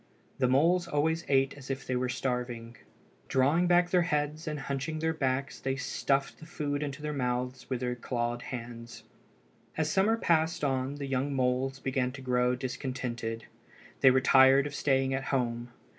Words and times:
The 0.39 0.47
moles 0.47 0.87
always 0.87 1.23
ate 1.27 1.53
as 1.53 1.69
if 1.69 1.85
they 1.85 1.95
were 1.95 2.09
starving. 2.09 2.75
Drawing 3.27 3.67
back 3.67 3.91
their 3.91 4.01
heads 4.01 4.47
and 4.47 4.61
hunching 4.61 4.97
their 4.97 5.13
backs 5.13 5.59
they 5.59 5.75
stuffed 5.75 6.39
the 6.39 6.47
food 6.47 6.81
into 6.81 7.03
their 7.03 7.13
mouths 7.13 7.69
with 7.69 7.81
their 7.81 7.93
clawed 7.93 8.41
hands. 8.41 9.03
As 9.77 9.91
summer 9.91 10.17
passed 10.17 10.63
on 10.63 10.95
the 10.95 11.05
young 11.05 11.35
moles 11.35 11.77
began 11.79 12.11
to 12.13 12.21
grow 12.23 12.55
discontented. 12.55 13.45
They 13.99 14.09
were 14.09 14.21
tired 14.21 14.65
of 14.65 14.73
staying 14.73 15.13
at 15.13 15.25
home. 15.25 15.69